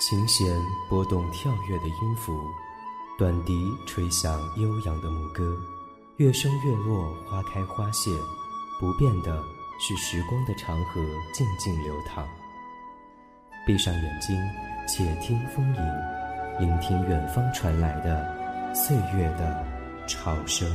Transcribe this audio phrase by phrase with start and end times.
[0.00, 2.42] 琴弦拨动跳跃的音符，
[3.18, 5.54] 短笛吹响悠扬的牧歌，
[6.16, 8.10] 月升月落，花开花谢，
[8.80, 9.44] 不变的
[9.78, 11.02] 是时光的长河
[11.34, 12.26] 静静流淌。
[13.66, 14.34] 闭上眼睛，
[14.88, 19.66] 且听风吟，聆听远方传来的岁月的
[20.08, 20.66] 潮声。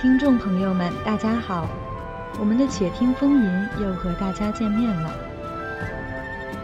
[0.00, 1.68] 听众朋友们，大家好！
[2.38, 3.50] 我们的《且听风吟》
[3.82, 5.10] 又和大家见面了。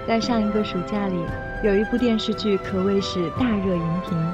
[0.06, 1.16] 在上一个暑假里，
[1.64, 4.32] 有一部电视剧可谓是大热荧屏，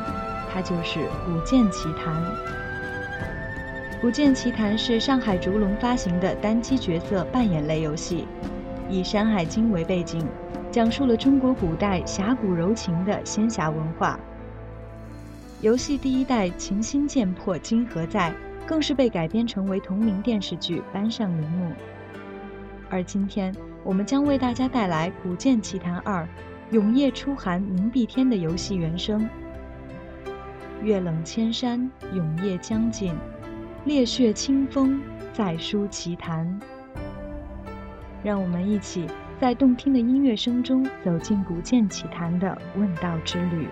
[0.52, 2.14] 它就是《古剑奇谭》。
[4.02, 8.28] 《古剑奇谭》是上海烛龙发行的单机角色扮演类游戏，
[8.91, 10.22] 以《山海经》为背景，
[10.70, 14.20] 讲述了中国古代侠骨柔情的仙侠文化。
[15.62, 18.30] 游戏第一代《琴心剑魄今何在》。
[18.66, 21.72] 更是被改编成为同名电视剧搬上荧幕。
[22.89, 26.27] 而今天，我们将为大家带来《古剑奇谭二：
[26.70, 29.28] 永夜初寒凝碧天》的游戏原声。
[30.83, 33.14] 月冷千山，永夜将尽，
[33.84, 35.00] 烈血清风
[35.33, 36.61] 再书奇谭。
[38.22, 39.06] 让我们一起
[39.41, 43.69] 在动听的音乐声中，走进《古剑奇谭》的问道之旅。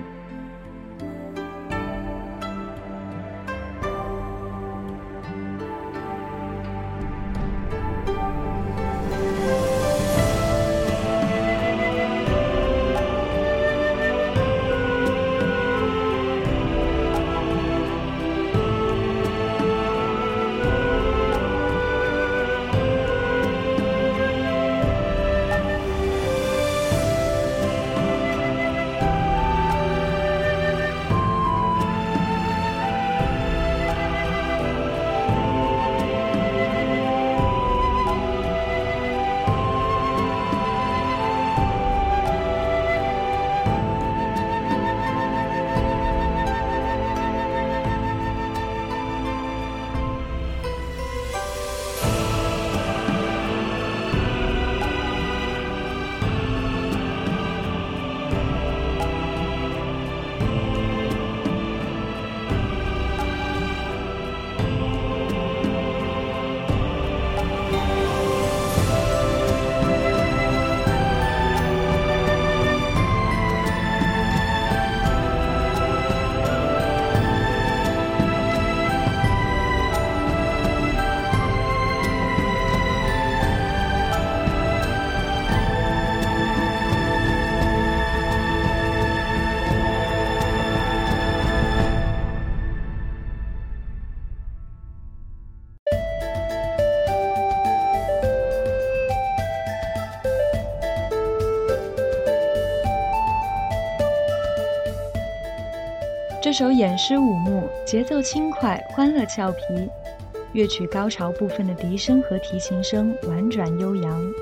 [106.41, 109.59] 这首演诗舞幕，节奏轻快，欢乐俏皮。
[110.53, 114.32] 乐曲高潮部分的笛声和提琴声婉转悠扬，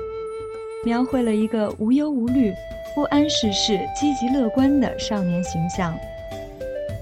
[0.85, 2.53] 描绘了一个无忧无虑、
[2.93, 5.97] 不谙世事、积极乐观的少年形象。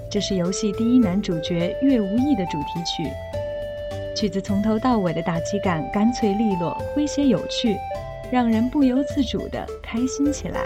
[0.09, 3.11] 这是游戏第一男主角岳无义的主题曲。
[4.15, 7.75] 曲子从头到尾的打击感干脆利落、诙谐有趣，
[8.31, 10.61] 让人不由自主地开心起来。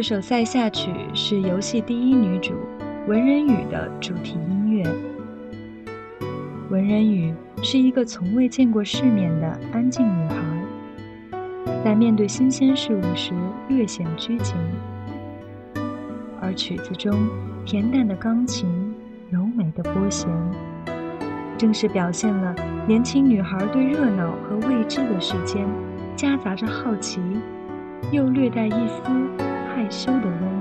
[0.00, 2.54] 这首《塞下曲》是游戏第一女主
[3.06, 4.82] 文人宇的主题音乐。
[6.70, 10.36] 文人宇是一个从未见过世面的安静女孩，
[11.84, 13.34] 在面对新鲜事物时
[13.68, 14.54] 略显拘谨，
[16.40, 17.28] 而曲子中
[17.66, 18.94] 恬淡的钢琴、
[19.28, 20.30] 柔美的拨弦，
[21.58, 22.54] 正是表现了
[22.86, 25.68] 年轻女孩对热闹和未知的世间
[26.16, 27.20] 夹杂着好奇，
[28.10, 29.02] 又略带一丝。
[29.80, 30.59] 害羞的温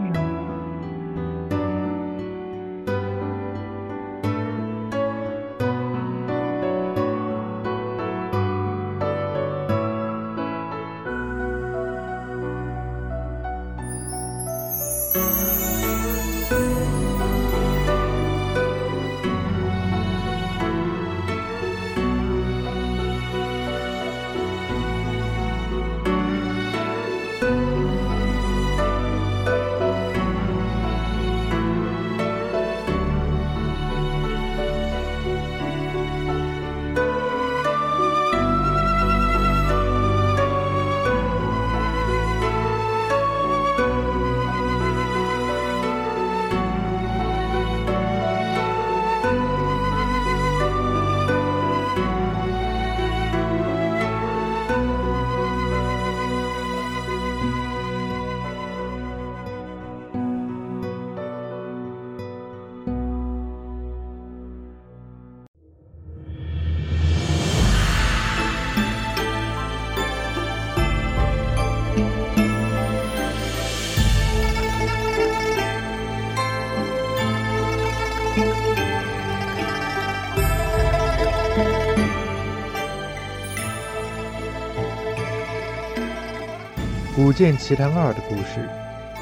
[87.29, 88.67] 古剑奇谭二》的故事，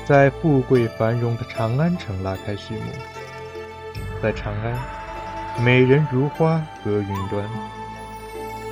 [0.06, 2.82] 在富贵繁荣的长安城拉开序幕。
[4.24, 7.46] 在长安，美人如花隔云端。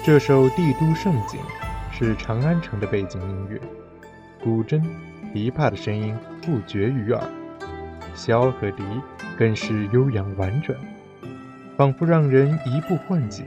[0.06, 1.38] 这首《帝都盛景》
[1.94, 3.60] 是长安城的背景音乐，
[4.42, 4.82] 古筝、
[5.34, 7.22] 琵琶的声音不绝于耳，
[8.16, 8.86] 箫和笛
[9.38, 10.80] 更是悠扬婉转，
[11.76, 13.46] 仿佛让人移步换景，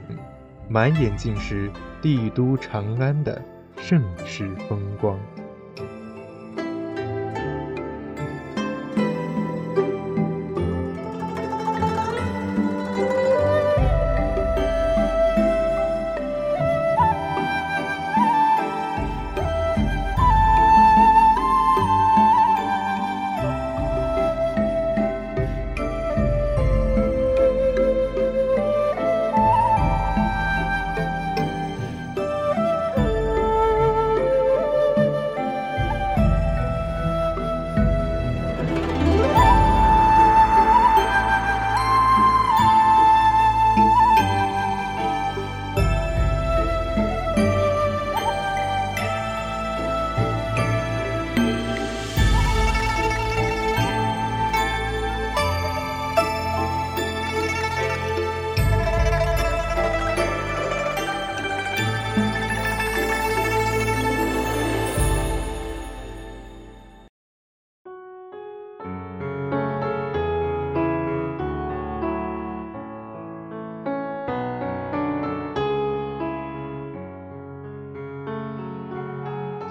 [0.67, 3.41] 满眼尽是帝都长安的
[3.75, 5.19] 盛世风光。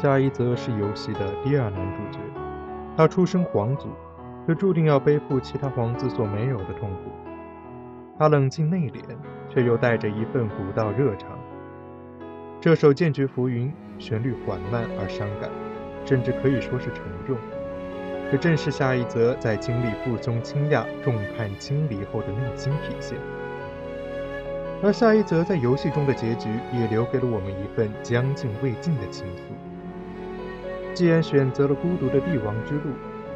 [0.08, 2.18] 夏一泽是游戏的第二男主角，
[2.96, 3.88] 他出身皇族，
[4.48, 7.10] 就注定要背负其他皇子所没有的痛苦。
[8.18, 9.02] 他冷静内敛，
[9.50, 11.38] 却又带着一份古道热肠。
[12.58, 13.68] 这首《剑绝浮云》
[14.02, 15.50] 旋律缓慢而伤感，
[16.06, 17.36] 甚至可以说是沉重。
[18.32, 23.18] 这正是夏一泽在经历父兄倾轧、众叛亲离后的内心体现。
[24.82, 29.67] 而夏一泽在游戏中的结局，也留给了我们一份将尽未尽的情愫。
[30.98, 32.90] 既然选择了孤独的帝王之路，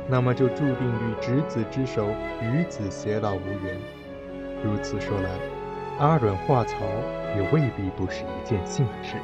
[0.09, 2.09] 那么就注定与执子之手，
[2.41, 3.79] 与子偕老无缘。
[4.65, 5.31] 如此说来，
[6.01, 6.75] 阿阮化曹
[7.37, 9.15] 也未必不是一件幸事。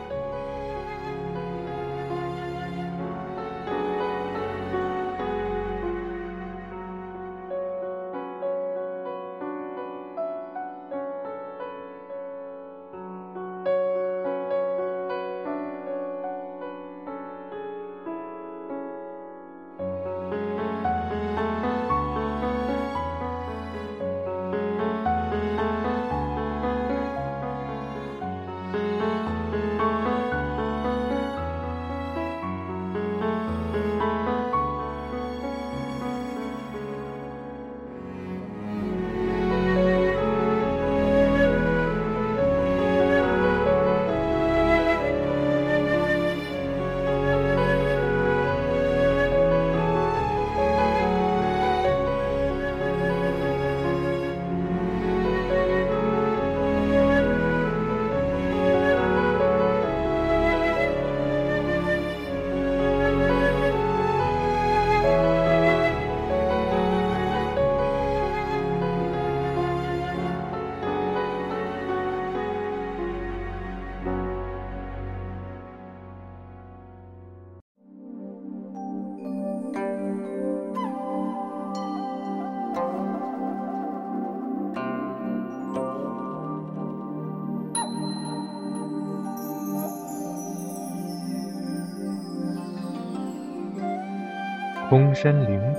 [94.88, 95.74] 空山灵雨，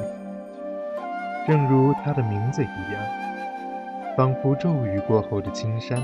[1.48, 3.02] 正如它的名字一样，
[4.16, 6.00] 仿佛骤雨过后的青山，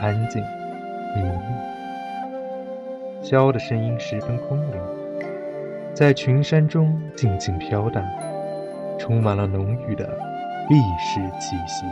[0.00, 0.42] 安静
[1.14, 1.38] 宁谧。
[3.22, 4.80] 箫的声音十分空灵，
[5.94, 8.04] 在群山中静静飘荡，
[8.98, 10.04] 充满了浓郁的
[10.68, 11.86] 历史气息。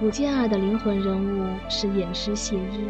[0.00, 2.88] 古剑二的灵魂人物是演师谢衣，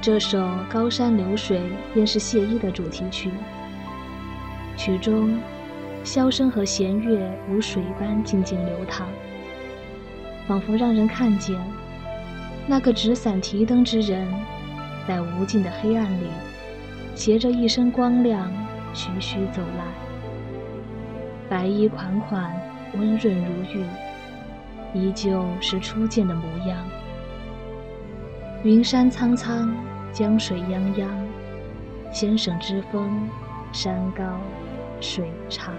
[0.00, 0.36] 这首
[0.68, 1.60] 《高山流水》
[1.94, 3.30] 便是谢衣的主题曲。
[4.76, 5.38] 曲中，
[6.02, 9.06] 箫声和弦乐如水般静静流淌，
[10.48, 11.56] 仿佛让人看见
[12.66, 14.26] 那个执伞提灯之人，
[15.06, 16.26] 在无尽的黑暗里，
[17.14, 18.52] 携着一身光亮，
[18.92, 19.84] 徐徐走来，
[21.48, 22.52] 白衣款款，
[22.94, 23.84] 温润如玉。
[24.94, 26.78] 依旧是初见的模样。
[28.62, 29.74] 云山苍苍，
[30.12, 31.06] 江水泱泱，
[32.12, 33.28] 先生之风，
[33.72, 34.22] 山高
[35.00, 35.74] 水长。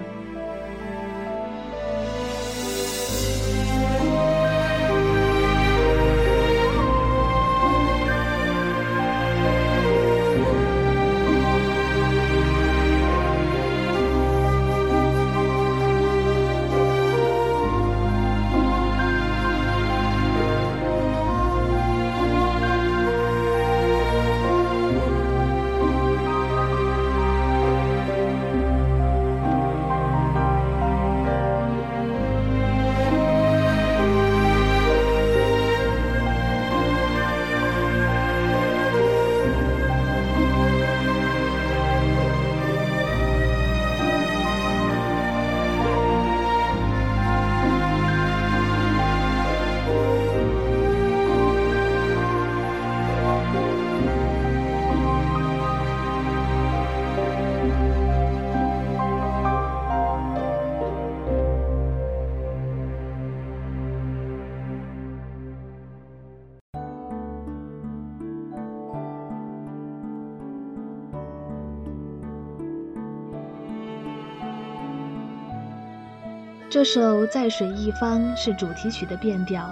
[76.78, 79.68] 这首《在水一方》是主题曲的变调，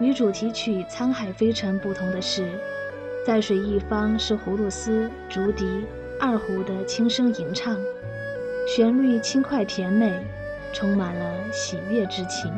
[0.00, 2.42] 与主题曲《沧海飞尘》不同的是，
[3.24, 5.64] 《在水一方》是葫芦丝、竹笛、
[6.18, 7.78] 二胡的轻声吟唱，
[8.66, 10.12] 旋律轻快甜美，
[10.72, 12.52] 充满了喜悦之情。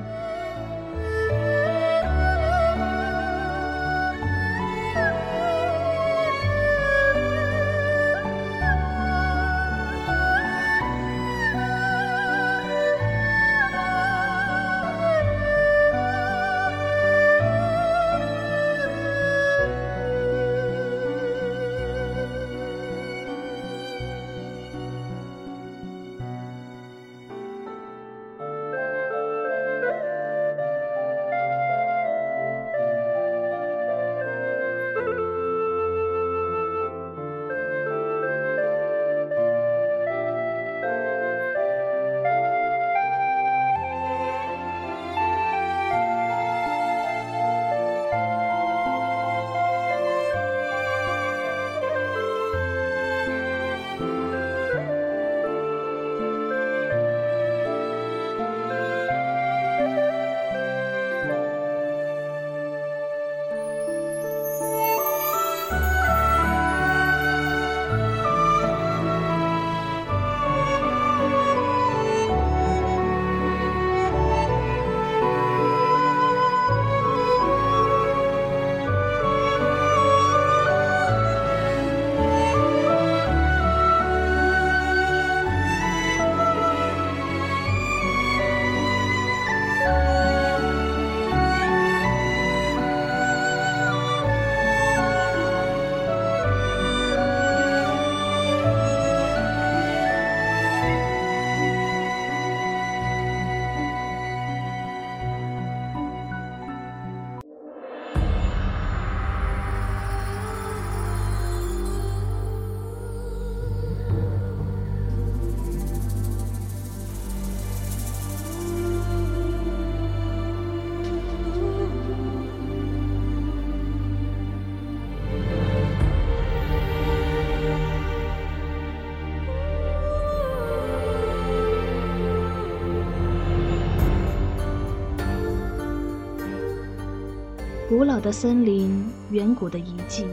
[138.02, 140.26] 古老的森林，远古的遗迹。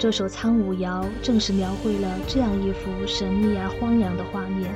[0.00, 4.74] 这首《苍梧谣》正是描绘了这样一幅神秘而荒凉的画面。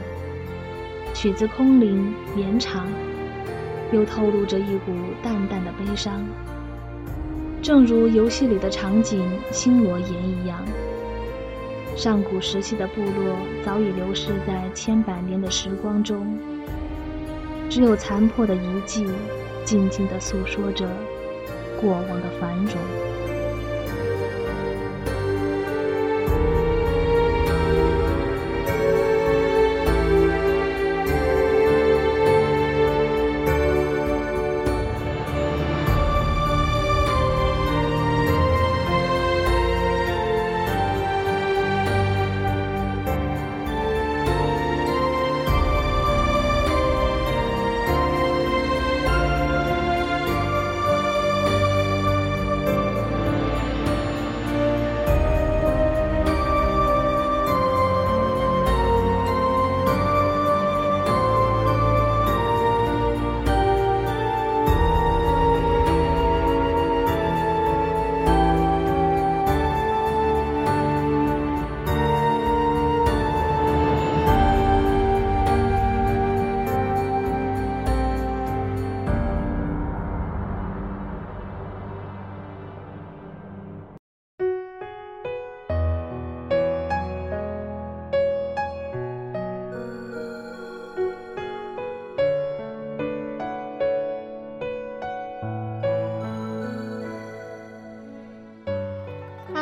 [1.13, 2.87] 曲子空灵绵长，
[3.91, 6.25] 又透露着一股淡淡的悲伤，
[7.61, 10.65] 正如游戏里的场景星罗岩一样。
[11.97, 16.39] 上古时期的部落早已流逝在千百年的时光中，
[17.69, 19.05] 只有残破的遗迹，
[19.65, 20.89] 静静地诉说着
[21.81, 23.10] 过往的繁荣。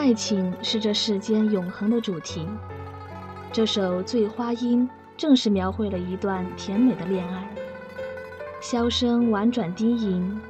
[0.09, 2.49] 爱情是这世间永恒的主题。
[3.53, 7.47] 这首《醉花阴》正是描绘了一段甜美的恋爱。
[8.59, 10.41] 箫声婉转低吟，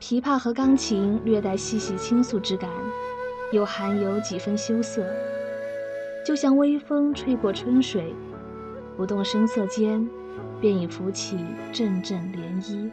[0.00, 2.70] 琵琶和钢琴略带细细倾诉之感，
[3.50, 5.04] 又含有几分羞涩，
[6.24, 8.14] 就像微风吹过春水，
[8.96, 10.08] 不动声色间，
[10.60, 11.36] 便已浮起
[11.72, 12.88] 阵阵涟漪。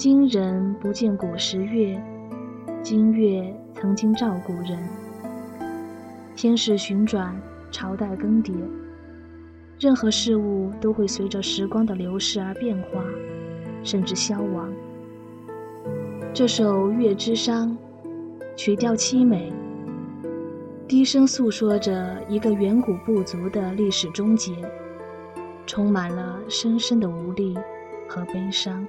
[0.00, 2.02] 今人不见古时月，
[2.82, 4.78] 今月曾经照古人。
[6.34, 7.38] 天世循转，
[7.70, 8.54] 朝代更迭，
[9.78, 13.04] 任何事物都会随着时光的流逝而变化，
[13.82, 14.72] 甚至消亡。
[16.32, 17.68] 这首《月之殇》，
[18.56, 19.52] 曲调凄美，
[20.88, 24.54] 低声诉说着一个远古部族的历史终结，
[25.66, 27.54] 充满了深深的无力
[28.08, 28.88] 和悲伤。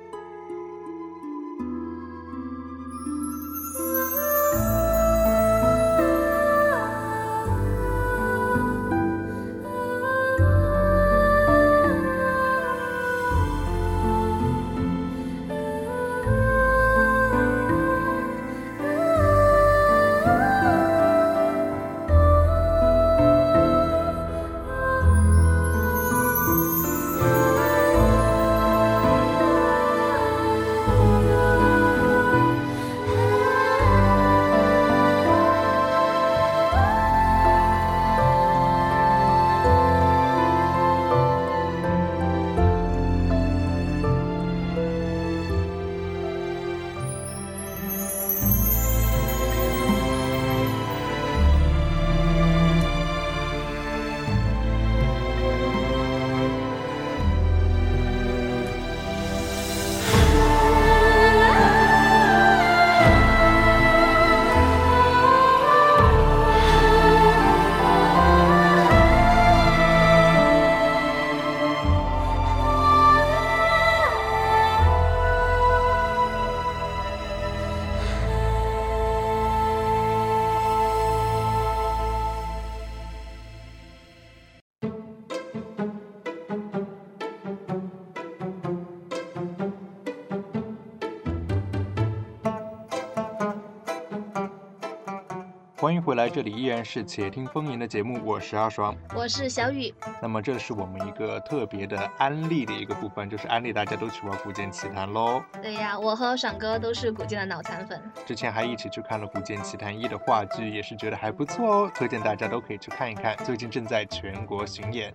[96.22, 99.92] 来，这里依然是且听风吟的节目，我是阿爽，我是小雨。
[100.22, 105.44] 那么这是我们一个特别的安利的一个部分，就是安利大家都去玩《古剑奇谭》喽。
[105.64, 113.36] 对呀，我和爽哥都是古剑的脑残粉，之前还一起去看了《古剑奇谭一》的话剧，也是觉得还不错哦，推荐大家都可以去看一看。
[113.38, 115.12] 最近正在全国巡演。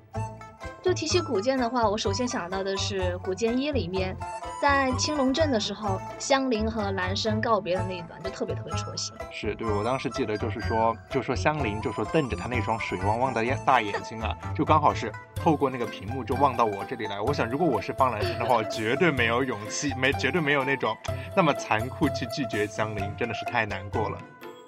[0.87, 4.17] 就提起古剑的话，我首先想到的是《古剑一》里面。
[4.63, 9.13] 在青龙镇的时候，香菱和男生告别的那一段就特别特别戳心。
[9.33, 17.21] 是对我当时记得就是说，就说香菱就说瞪着他那双水汪汪的大眼睛啊，就刚好是透过那个屏幕就望到我这里来。
[17.21, 20.97] 我想如果我是方兰生的话，我绝对没有勇气，没绝对没有那种
[21.35, 24.17] 那么残酷去拒绝香菱，真的是太难过了。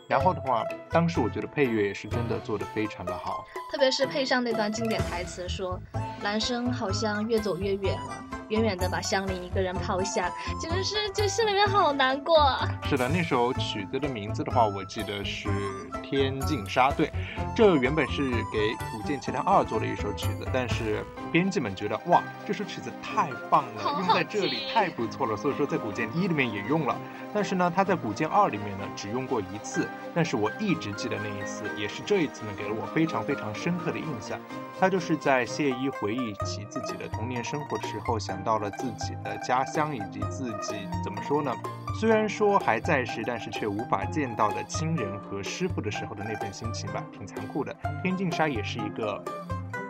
[0.08, 5.78] 然后的话，当时我觉得配乐也是真的做得非常的好，特别是配上那段经典台词，说
[6.22, 8.24] 男生好像越走越远了。
[8.48, 12.34] 远远的把香菱一个人抛下，简直是就心里面好难过。
[12.82, 15.50] 是的，那首曲子的名字的话，我记得是
[16.00, 16.88] 《天净沙》。
[16.94, 17.12] 对，
[17.54, 26.96] 这原本是给《古剑奇谭二》做的一首曲子，但是编辑们觉得哇，这首曲子太棒了， 用在这里太不错了，所以说在《古剑一》里面也用了。
[27.34, 34.40] 但是呢，他在《古剑二》里面呢只用过一次，但是我一直记得那一次，也是这一次呢给了我非常非常深刻的印象。
[34.80, 38.38] 他就是在谢依回忆起自己的童年生活的时候想。
[38.44, 41.52] 到了自己的家乡，以及自己怎么说呢？
[42.00, 47.74] 虽然说还在世，但是却无法见到的亲人和师傅的时候的那份心情吧，挺残酷的。
[48.02, 49.22] 天净沙也是一个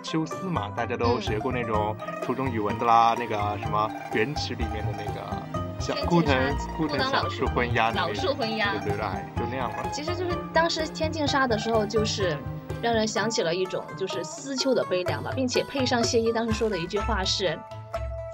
[0.02, 6.34] 秋思嘛，大家都学过那种初中语文的啦，那个什么元曲里面的那个小枯藤
[6.76, 9.76] 枯藤小树昏鸦，老树昏鸦，对对对，就那样嘛。
[9.92, 12.36] 其实就是当时天净沙的时候，就是
[12.82, 17.58] 让人想起了一种就是思秋的悲凉吧，并且配上谢衣当时说的一句话是。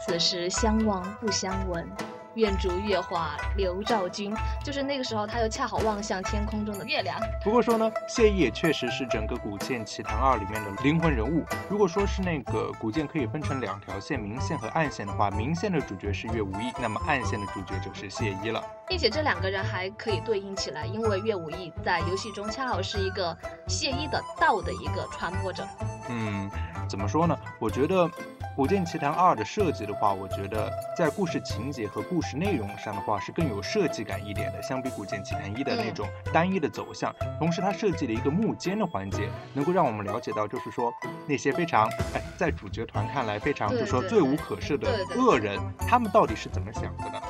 [0.07, 1.89] 此时相望不相闻，
[2.37, 4.35] 愿逐月华流照君。
[4.65, 7.19] 就是那个时候，他又恰好望向天空中的月亮。
[7.43, 11.45] 不过说呢，谢意也确实是整个《古剑奇谭二》里面的灵魂人物。
[11.69, 18.63] 如果说是那个古剑可以分成两条线，明线和暗线的话，明线的主角是岳无义，那么暗线的主角就是谢依了。
[18.87, 25.67] 并且这两个人还可以对应起来，因为岳无义在游戏中恰好是一个谢依的道的一个传播者。
[26.09, 26.51] 嗯，
[26.89, 27.37] 怎么说呢？
[27.59, 28.09] 我觉得。
[28.57, 37.13] 《古剑奇谭二》的设计的话，我觉得在故事情节和故事内容上的话是更有设计感一点的，相比《古剑奇谭一》的那种单一的走向。
[37.37, 40.93] 同时，它设计了一个幕间的环节，能够让我们了解到，就是说
[41.27, 47.21] 那些非常哎，在主角团看来非常就是说罪无可赦的恶人，他们到底是怎么想的呢？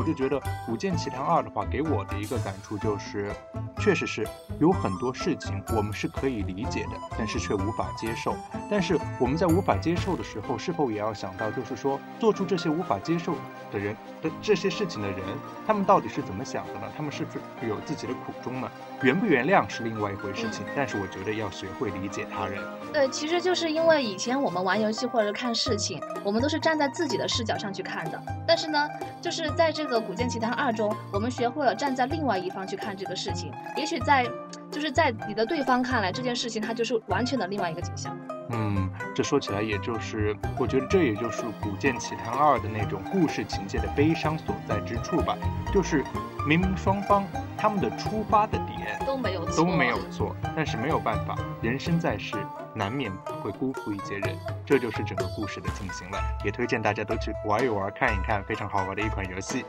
[0.00, 3.30] 我就觉得《古剑奇谭二》的话，给我的一个感触就是，
[3.78, 4.26] 确实是
[4.58, 8.34] 有很多事情我们是可以理解的，但是却无法接受。
[8.70, 13.34] 但是我们在无法接受的时候，是否也要想到，就是说做出这些无法接受
[13.70, 15.20] 的人的这些事情的人，
[15.66, 16.90] 他们到底是怎么想的呢？
[16.96, 18.70] 他们是不是有自己的苦衷呢？
[19.02, 22.62] 原不原谅是另外一回事情，但是我觉得要学会理解他人。
[22.92, 28.22] 对，其实就是因为以前我们玩游戏或者看事情，我们都是站在自己的视角上去看的。
[28.46, 28.88] 但是呢，
[29.20, 29.90] 就是在这。
[29.90, 33.50] 个《古剑奇谭二》中，我们学会了站在另外一方去看这个事情。
[33.76, 34.24] 也许在，
[34.70, 38.16] 就是在你的对方看来，这件事情它就是完全的另外一个景象。
[38.52, 45.36] 嗯，这说起来，也就是我觉得这也就是《古剑奇谭二》的那种故事情节的悲伤所在之处吧。
[45.72, 46.04] 就是
[46.46, 47.24] 明明双方
[47.56, 52.36] 他们的出发的点都没有都没有错，但是没有办法，人生在世。
[52.72, 53.10] 难免
[53.42, 56.18] 会辜负一些人，这就是整个故事的进行了。
[56.44, 59.64] 也推荐大家都去玩一玩、看一看，非常好玩的一款游戏。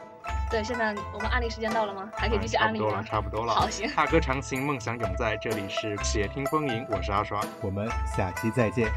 [0.52, 2.12] 对，现在我们案例时间到了吗？
[2.14, 3.02] 还可以继续案例吗？
[3.02, 3.90] 差不多了，好，行。
[3.90, 5.38] 踏歌长行，梦想永在。
[5.38, 8.92] 这里是且听风吟，我是阿爽，我们下期再见。